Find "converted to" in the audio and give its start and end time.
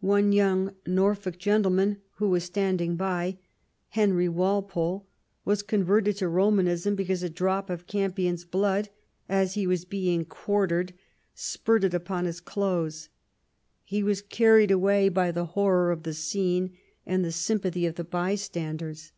5.62-6.28